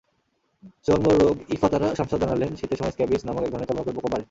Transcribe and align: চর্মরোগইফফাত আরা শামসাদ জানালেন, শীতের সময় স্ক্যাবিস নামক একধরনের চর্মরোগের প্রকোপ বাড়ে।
চর্মরোগইফফাত 0.87 1.73
আরা 1.73 1.87
শামসাদ 1.97 2.19
জানালেন, 2.23 2.51
শীতের 2.59 2.77
সময় 2.77 2.91
স্ক্যাবিস 2.91 3.21
নামক 3.25 3.43
একধরনের 3.43 3.67
চর্মরোগের 3.67 3.95
প্রকোপ 3.95 4.11
বাড়ে। 4.11 4.19